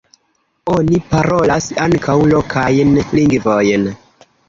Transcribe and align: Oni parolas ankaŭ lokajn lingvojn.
Oni 0.75 1.01
parolas 1.11 1.69
ankaŭ 1.89 2.17
lokajn 2.35 3.01
lingvojn. 3.15 3.91